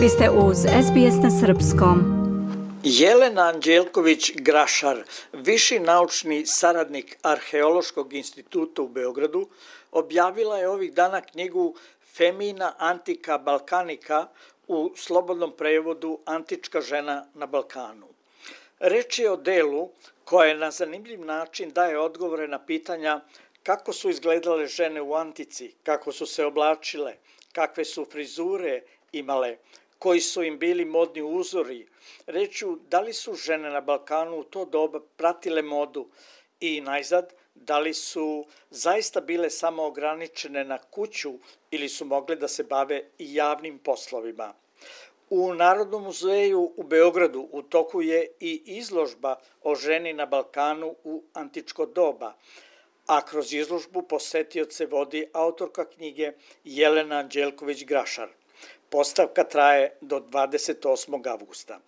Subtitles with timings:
[0.00, 1.98] Vi ste uz SBS na Srpskom.
[2.84, 5.02] Jelena Anđelković-Grašar,
[5.32, 9.48] viši naučni saradnik Arheološkog instituta u Beogradu,
[9.92, 11.74] objavila je ovih dana knjigu
[12.16, 14.26] Femina Antika Balkanika
[14.68, 18.06] u slobodnom prevodu Antička žena na Balkanu.
[18.78, 19.90] Reč je o delu
[20.24, 23.20] koje na zanimljiv način daje odgovore na pitanja
[23.62, 27.14] kako su izgledale žene u Antici, kako su se oblačile,
[27.52, 29.56] kakve su frizure imale,
[30.00, 31.86] koji su im bili modni uzori.
[32.26, 36.06] Reću, da li su žene na Balkanu u to doba pratile modu
[36.60, 41.32] i najzad, da li su zaista bile samo ograničene na kuću
[41.70, 44.54] ili su mogle da se bave i javnim poslovima.
[45.30, 51.22] U Narodnom muzeju u Beogradu u toku je i izložba o ženi na Balkanu u
[51.34, 52.32] antičko doba,
[53.06, 56.32] a kroz izložbu posetioce vodi autorka knjige
[56.64, 58.39] Jelena Anđelković-Grašar.
[58.90, 61.30] Postavka traje do 28.
[61.30, 61.78] avgusta.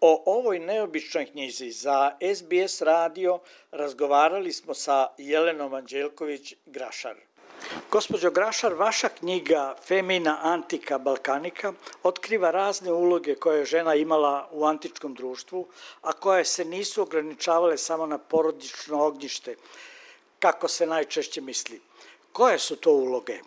[0.00, 3.38] O ovoj neobičnoj knjizi za SBS radio
[3.70, 7.14] razgovarali smo sa Jelenom Anđelković-Grašar.
[7.90, 14.64] Gospođo Grašar, vaša knjiga Femina Antika Balkanika otkriva razne uloge koje je žena imala u
[14.64, 15.66] antičkom društvu,
[16.02, 19.56] a koje se nisu ograničavale samo na porodično ognjište,
[20.38, 21.80] kako se najčešće misli.
[22.32, 23.38] Koje su to uloge?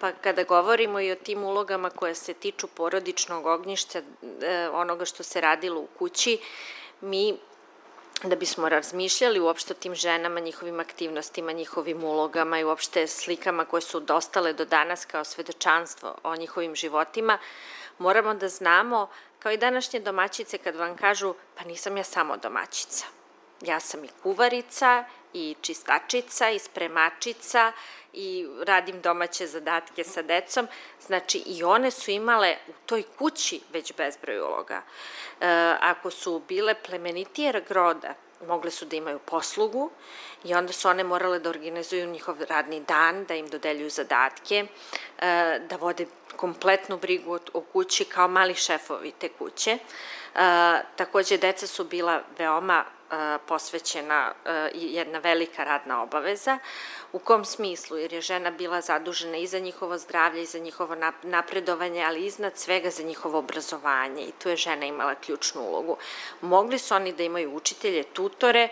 [0.00, 3.98] Pa kada govorimo i o tim ulogama koje se tiču porodičnog ognjišta,
[4.42, 6.38] e, onoga što se radilo u kući,
[7.00, 7.38] mi
[8.22, 13.80] da bismo razmišljali uopšte o tim ženama, njihovim aktivnostima, njihovim ulogama i uopšte slikama koje
[13.80, 17.38] su dostale do danas kao svedočanstvo o njihovim životima,
[17.98, 19.08] moramo da znamo,
[19.38, 23.06] kao i današnje domaćice kad vam kažu, pa nisam ja samo domaćica.
[23.60, 27.72] Ja sam i kuvarica, i čistačica, i spremačica,
[28.12, 30.68] i radim domaće zadatke sa decom,
[31.06, 34.82] znači i one su imale u toj kući već bezbroj uloga.
[35.40, 35.46] E,
[35.80, 38.14] ako su bile plemenitije groda,
[38.46, 39.90] mogle su da imaju poslugu
[40.44, 44.66] i onda su one morale da organizuju njihov radni dan, da im dodeljuju zadatke,
[45.18, 46.06] e, da vode
[46.36, 49.78] kompletnu brigu o kući kao mali šefovi te kuće.
[50.96, 52.84] Takođe, deca su bila veoma
[53.46, 54.32] posvećena
[54.74, 56.58] jedna velika radna obaveza.
[57.12, 57.96] U kom smislu?
[57.96, 62.56] Jer je žena bila zadužena i za njihovo zdravlje i za njihovo napredovanje, ali iznad
[62.56, 65.96] svega za njihovo obrazovanje i tu je žena imala ključnu ulogu.
[66.40, 68.68] Mogli su oni da imaju učitelje, tutore,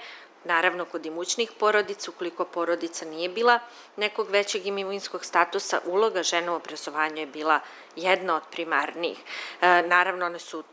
[0.46, 3.58] Naravno, kod imućnih porodica, ukoliko porodica nije bila
[3.96, 7.60] nekog većeg imunskog statusa, uloga žena u obrazovanju je bila
[7.96, 9.18] jedna od primarnijih.
[9.62, 10.64] Naravno, one su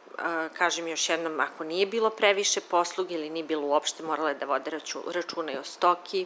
[0.57, 4.71] kažem još jednom, ako nije bilo previše posluge ili nije bilo uopšte, morale da vode
[5.13, 6.25] računa i o stoki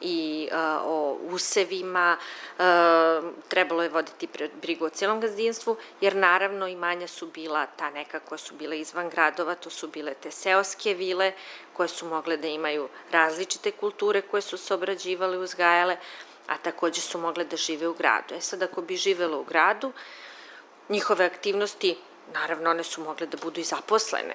[0.00, 0.48] i
[0.84, 2.16] o usevima,
[3.48, 4.28] trebalo je voditi
[4.62, 9.08] brigu o celom gazdinstvu, jer naravno imanja su bila ta neka koja su bile izvan
[9.08, 11.32] gradova, to su bile te seoske vile
[11.72, 15.96] koje su mogle da imaju različite kulture koje su se obrađivale, uzgajale,
[16.46, 18.34] a takođe su mogle da žive u gradu.
[18.34, 19.92] E sad, ako bi živelo u gradu,
[20.88, 21.96] njihove aktivnosti
[22.32, 24.34] Naravno, one su mogle da budu i zaposlene.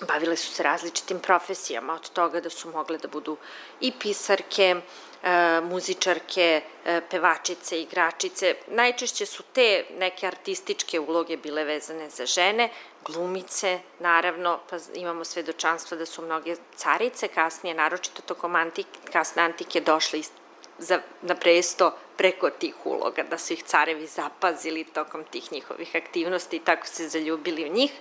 [0.00, 3.36] Bavile su se različitim profesijama, od toga da su mogle da budu
[3.80, 4.76] i pisarke,
[5.22, 8.54] e, muzičarke, e, pevačice, igračice.
[8.66, 12.68] Najčešće su te neke artističke uloge bile vezane za žene,
[13.06, 19.80] glumice, naravno, pa imamo svedočanstva da su mnoge carice kasnije, naročito tokom antik, kasne antike,
[19.80, 20.30] došle iz
[20.78, 26.56] za, na presto preko tih uloga, da su ih carevi zapazili tokom tih njihovih aktivnosti
[26.56, 27.92] i tako se zaljubili u njih.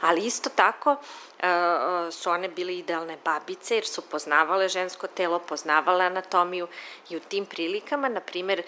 [0.00, 0.96] Ali isto tako
[1.38, 1.46] e,
[2.10, 6.68] su one bile idealne babice jer su poznavale žensko telo, poznavale anatomiju
[7.10, 8.62] i u tim prilikama, na primer,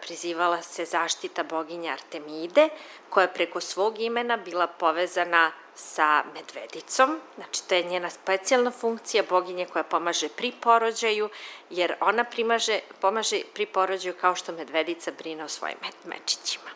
[0.00, 2.68] prizivala se zaštita boginje Artemide,
[3.10, 9.22] koja je preko svog imena bila povezana sa medvedicom, znači to je njena specijalna funkcija
[9.28, 11.28] boginje koja pomaže pri porođaju,
[11.70, 16.70] jer ona primaže, pomaže pri porođaju kao što medvedica brine o svojim mečićima.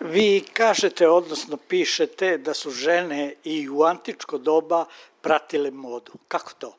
[0.00, 4.84] Vi kažete, odnosno pišete da su žene i u antičko doba
[5.20, 6.12] pratile modu.
[6.28, 6.76] Kako to?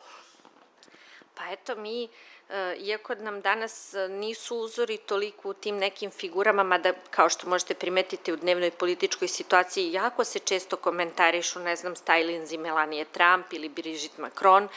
[1.36, 2.31] Pa eto, mi E,
[2.78, 7.74] iako nam danas e, nisu uzori toliko u tim nekim figurama, mada kao što možete
[7.74, 13.70] primetiti u dnevnoj političkoj situaciji, jako se često komentarišu, ne znam, stylinzi Melanie Trump ili
[13.70, 14.68] Brigitte Macron,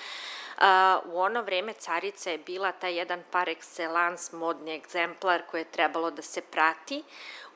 [1.04, 6.10] u ono vreme carica je bila taj jedan par excellence modni egzemplar koji je trebalo
[6.10, 7.02] da se prati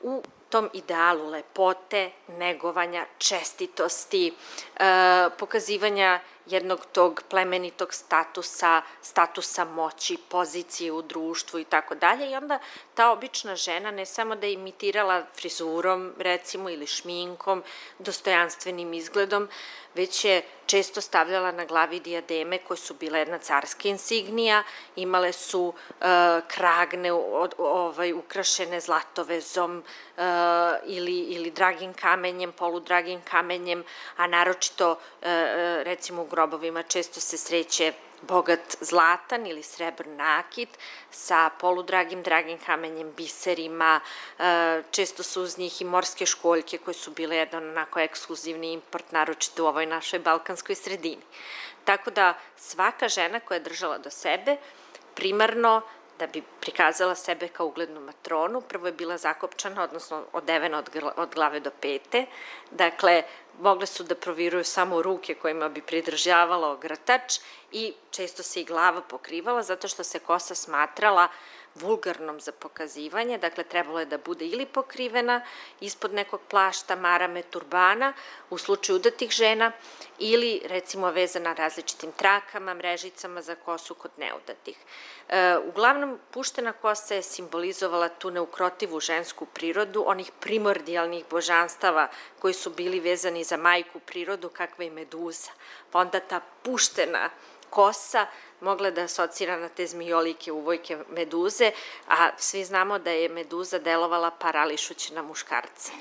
[0.01, 4.33] u tom idealu lepote, negovanja, čestitosti,
[4.79, 6.19] e, pokazivanja
[6.49, 12.31] jednog tog plemenitog statusa, statusa moći, pozicije u društvu i tako dalje.
[12.31, 12.59] I onda
[12.93, 17.63] ta obična žena ne samo da je imitirala frizurom recimo ili šminkom,
[17.99, 19.49] dostojanstvenim izgledom,
[19.95, 24.63] već je često stavljala na glavi dijademe koje su bile jedna carska insignija,
[24.95, 26.05] imale su e,
[26.47, 29.83] kragne od, ovaj, ukrašene zlatovezom
[30.17, 30.21] e,
[30.85, 33.83] ili, ili dragim kamenjem, poludragim kamenjem,
[34.17, 40.69] a naročito e, e recimo u grobovima često se sreće bogat zlatan ili srebr nakit
[41.11, 43.99] sa poludragim dragim kamenjem, biserima,
[44.39, 49.11] e, često su uz njih i morske školjke koje su bile jedan onako ekskluzivni import,
[49.11, 51.21] naročito u ovoj našoj balkanskoj sredini.
[51.83, 54.57] Tako da svaka žena koja je držala do sebe,
[55.15, 55.81] primarno
[56.19, 60.83] da bi prikazala sebe kao uglednu matronu, prvo je bila zakopčana, odnosno odevena
[61.15, 62.25] od, glave do pete,
[62.71, 63.23] dakle,
[63.59, 67.39] mogle su da proviruju samo ruke kojima bi pridržavala ogrtač
[67.71, 71.27] i često se i glava pokrivala zato što se kosa smatrala
[71.75, 75.41] vulgarnom za pokazivanje, dakle trebalo je da bude ili pokrivena
[75.81, 78.13] ispod nekog plašta, marame, turbana
[78.49, 79.71] u slučaju udatih žena
[80.19, 84.77] ili recimo vezana različitim trakama, mrežicama za kosu kod neudatih.
[85.29, 92.07] E, uglavnom, puštena kosa je simbolizovala tu neukrotivu žensku prirodu, onih primordijalnih božanstava
[92.39, 95.51] koji su bili vezani za majku prirodu, kakva je meduza.
[95.91, 97.29] Pa onda ta puštena
[97.69, 98.25] kosa
[98.61, 101.71] mogla da asocira na te zmijolike uvojke meduze,
[102.07, 105.91] a svi znamo da je meduza delovala parališući na muškarce.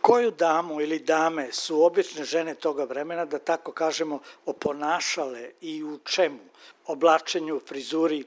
[0.00, 5.98] Koju damu ili dame su obične žene toga vremena, da tako kažemo, oponašale i u
[5.98, 6.38] čemu?
[6.86, 8.24] Oblačenju, frizuri,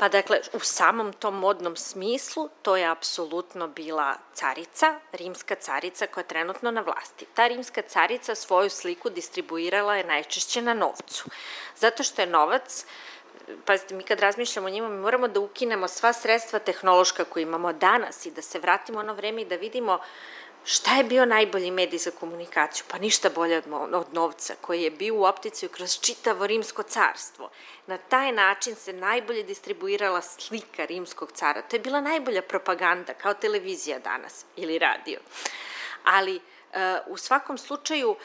[0.00, 6.22] Pa dakle, u samom tom modnom smislu, to je apsolutno bila carica, rimska carica koja
[6.22, 7.26] je trenutno na vlasti.
[7.34, 11.24] Ta rimska carica svoju sliku distribuirala je najčešće na novcu.
[11.76, 12.84] Zato što je novac
[13.64, 17.72] pazite, mi kad razmišljamo o njima, mi moramo da ukinemo sva sredstva tehnološka koje imamo
[17.72, 20.00] danas i da se vratimo ono vreme i da vidimo uh,
[20.64, 22.84] Šta je bio najbolji medij za komunikaciju?
[22.88, 27.50] Pa ništa bolje od, od novca, koji je bio u opticiju kroz čitavo rimsko carstvo.
[27.86, 31.62] Na taj način se najbolje distribuirala slika rimskog cara.
[31.62, 35.20] To je bila najbolja propaganda, kao televizija danas ili radio.
[36.04, 38.16] Ali, uh, u svakom slučaju, uh,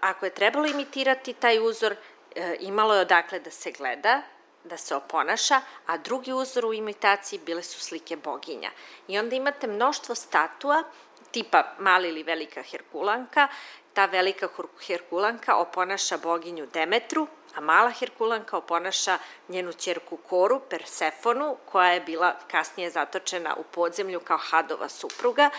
[0.00, 4.22] ako je trebalo imitirati taj uzor, uh, imalo je odakle da se gleda,
[4.64, 8.70] da se oponaša, a drugi uzor u imitaciji bile su slike boginja.
[9.08, 10.84] I onda imate mnoštvo statua
[11.34, 13.48] tipa mala ili velika Herkulanka,
[13.94, 14.48] ta velika
[14.86, 22.34] Herkulanka oponaša boginju Demetru, a mala Herkulanka oponaša njenu ćerku Koru, Persefonu, koja je bila
[22.50, 25.50] kasnije zatočena u podzemlju kao Hadova supruga.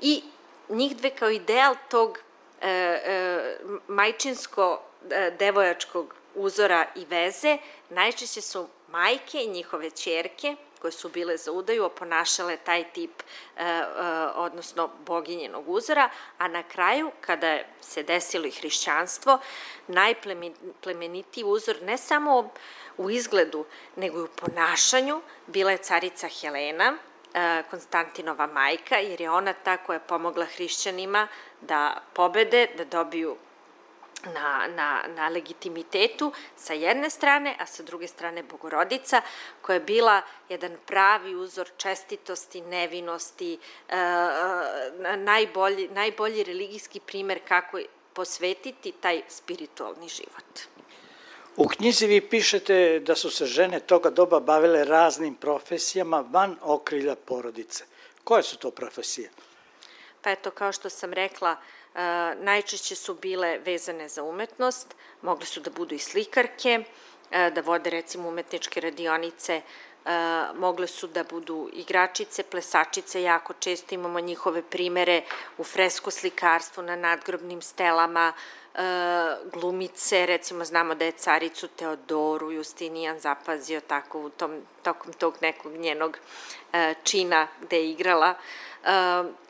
[0.00, 0.22] I
[0.68, 2.18] njih dve kao ideal tog
[2.60, 3.58] e, e,
[3.88, 7.58] majčinsko-devojačkog e, uzora i veze
[7.90, 13.22] najčešće su majke i njihove ćerke, koje su bile za udaju oponašale taj tip,
[13.56, 13.84] e, e,
[14.34, 19.38] odnosno boginjenog uzora, a na kraju, kada se desilo i hrišćanstvo,
[19.86, 22.50] najplemenitiji uzor ne samo
[22.96, 23.64] u izgledu,
[23.96, 26.94] nego i u ponašanju, bila je carica Helena,
[27.34, 31.28] e, Konstantinova majka, jer je ona ta koja je pomogla hrišćanima
[31.60, 33.36] da pobede, da dobiju
[34.24, 39.22] na, na, na legitimitetu sa jedne strane, a sa druge strane Bogorodica,
[39.62, 43.58] koja je bila jedan pravi uzor čestitosti, nevinosti,
[43.88, 47.80] e, e, najbolji, najbolji religijski primer kako
[48.12, 50.60] posvetiti taj spiritualni život.
[51.56, 57.14] U knjizi vi pišete da su se žene toga doba bavile raznim profesijama van okrilja
[57.16, 57.84] porodice.
[58.24, 59.30] Koje su to profesije?
[60.22, 61.79] Pa eto, kao što sam rekla, uh,
[62.38, 66.84] najčešće su bile vezane za umetnost, mogle su da budu i slikarke,
[67.30, 69.62] da vode recimo umetničke radionice,
[70.54, 75.22] mogle su da budu igračice, plesačice, jako često imamo njihove primere
[75.58, 78.32] u fresko slikarstvu na nadgrobnim stelama,
[79.52, 85.72] glumice, recimo znamo da je caricu Teodoru Justinijan zapazio tako u tom, tokom tog nekog
[85.72, 86.18] njenog
[87.04, 88.34] čina gde je igrala,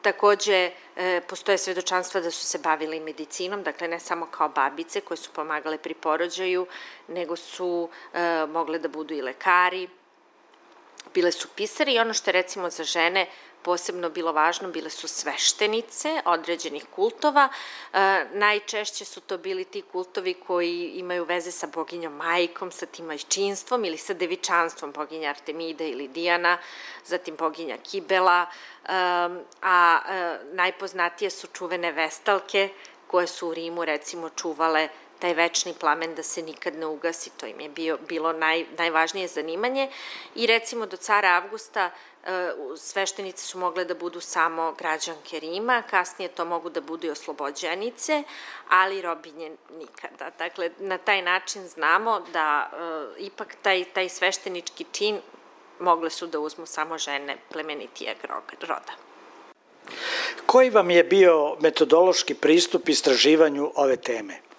[0.03, 5.19] takođe, e, postoje svedočanstva da su se bavili medicinom, dakle ne samo kao babice koje
[5.19, 6.67] su pomagale pri porođaju,
[7.09, 9.89] nego su e, mogle da budu i lekari,
[11.15, 13.27] bile su pisari i ono što je recimo za žene
[13.63, 17.49] posebno bilo važno, bile su sveštenice određenih kultova.
[17.93, 23.07] E, najčešće su to bili ti kultovi koji imaju veze sa boginjom majkom, sa tim
[23.07, 26.59] majčinstvom ili sa devičanstvom boginja Artemida ili Dijana,
[27.05, 28.89] zatim boginja Kibela, e,
[29.63, 32.69] a e, najpoznatije su čuvene vestalke,
[33.07, 34.89] koje su u Rimu recimo čuvale
[35.21, 39.29] taj večni plamen da se nikad ne ugasi, to im je bio, bilo naj, najvažnije
[39.29, 39.91] zanimanje
[40.35, 46.29] i recimo do cara Avgusta e, sveštenice su mogle da budu samo građanke Rima, kasnije
[46.29, 48.23] to mogu da budu i oslobođenice,
[48.69, 50.31] ali robinje nikada.
[50.39, 55.21] Dakle, na taj način znamo da e, ipak taj, taj sveštenički čin
[55.81, 58.17] mogle su da uzmu samo žene plemenitijeg
[58.61, 58.93] roda.
[60.47, 64.50] Koji vam je bio metodološki pristup istraživanju ove teme?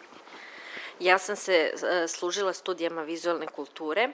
[1.01, 4.09] Ja sam se e, služila studijama vizualne kulture,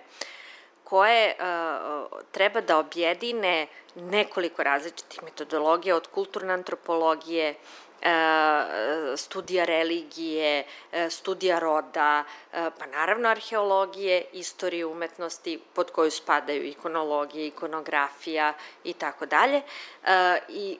[0.89, 8.07] koje uh, treba da objedine nekoliko različitih metodologija, od kulturne antropologije, uh,
[9.15, 18.53] studija religije, uh, studija roda, pa naravno arheologije, istorije umetnosti, pod koju spadaju ikonologija, ikonografija
[18.83, 19.61] i tako dalje.
[20.49, 20.77] I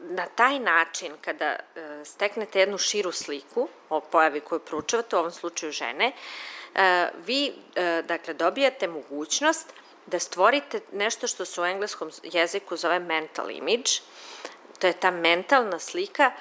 [0.00, 1.56] na taj način, kada e,
[2.04, 6.12] steknete jednu širu sliku o pojavi koju proučavate, u ovom slučaju žene,
[6.74, 9.72] e, vi, e, dakle, dobijate mogućnost
[10.06, 13.90] da stvorite nešto što se u engleskom jeziku zove mental image,
[14.78, 16.32] to je ta mentalna slika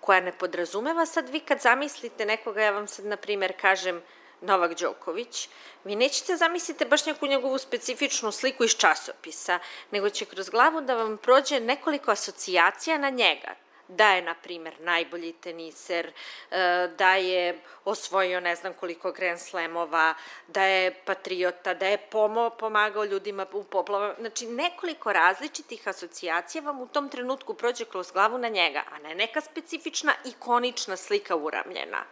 [0.00, 4.02] koja ne podrazumeva sad vi kad zamislite nekoga, ja vam sad, na primer, kažem,
[4.40, 5.48] Novak Đoković,
[5.84, 9.58] vi nećete zamislite baš neku njegovu specifičnu sliku iz časopisa,
[9.90, 13.54] nego će kroz glavu da vam prođe nekoliko asocijacija na njega
[13.88, 16.12] da je, na primer, najbolji teniser,
[16.50, 20.14] e, da je osvojio ne znam koliko Grand Slamova,
[20.46, 24.14] da je patriota, da je pomo, pomagao ljudima u poplavama.
[24.18, 29.14] Znači, nekoliko različitih asocijacija vam u tom trenutku prođe kroz glavu na njega, a ne
[29.14, 32.04] neka specifična ikonična slika uramljena.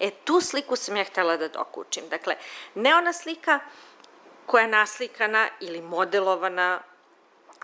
[0.00, 2.08] E, tu sliku sam ja htela da dokučim.
[2.10, 2.36] Dakle,
[2.74, 3.60] ne ona slika
[4.46, 6.80] koja je naslikana ili modelovana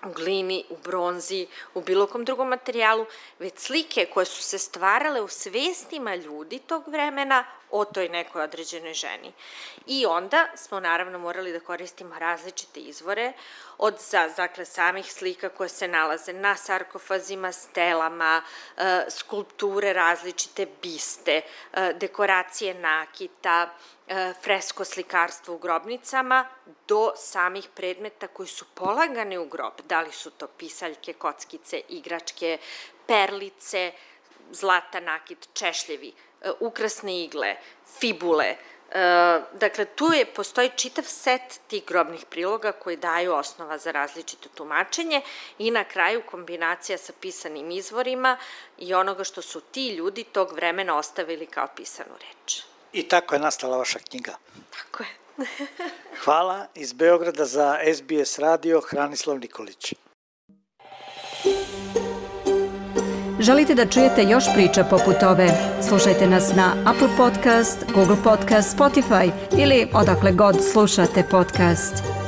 [0.06, 3.06] u glini, u bronzi, u bilo kom drugom materijalu,
[3.38, 8.94] već slike koje su se stvarale u svestima ljudi tog vremena o toj nekoj određenoj
[8.94, 9.32] ženi.
[9.86, 13.32] I onda smo naravno morali da koristimo različite izvore,
[13.78, 18.42] od za, dakle, samih slika koje se nalaze na sarkofazima, stelama,
[18.76, 21.40] e, skulpture različite biste,
[21.72, 23.74] e, dekoracije nakita,
[24.42, 26.46] fresko slikarstvo u grobnicama,
[26.88, 29.72] do samih predmeta koji su polagani u grob.
[29.88, 32.58] Da li su to pisaljke, kockice, igračke,
[33.06, 33.92] perlice,
[34.50, 37.56] zlata nakit, češljevi, E, ukrasne igle,
[37.98, 39.00] fibule, e,
[39.52, 45.22] dakle, tu je, postoji čitav set tih grobnih priloga koji daju osnova za različito tumačenje
[45.58, 48.36] i na kraju kombinacija sa pisanim izvorima
[48.78, 52.69] i onoga što su ti ljudi tog vremena ostavili kao pisanu reč.
[52.92, 54.34] I tako je nastala vaša knjiga.
[54.70, 55.08] Tako je.
[56.24, 59.94] Hvala iz Beograda za SBS radio Hranislav Nikolić.
[63.40, 65.48] Želite da čujete još priča poput ove?
[65.88, 72.19] Slušajte nas na Apple Podcast, Google Podcast, Spotify ili odakle god slušate podcast.